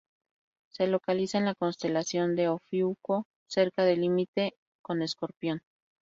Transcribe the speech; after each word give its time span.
Se 0.73 0.87
localiza 0.87 1.37
en 1.37 1.45
la 1.45 1.53
constelación 1.53 2.35
de 2.35 2.47
Ofiuco 2.47 3.25
cerca 3.47 3.83
del 3.83 4.01
límite 4.01 4.55
con 4.83 5.03
Escorpión. 5.03 5.61